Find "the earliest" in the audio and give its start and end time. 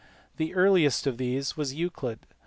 0.37-1.05